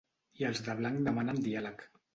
I 0.39 0.47
els 0.47 0.63
de 0.69 0.77
blanc 0.81 1.05
demanen 1.11 1.47
diàleg. 1.49 1.91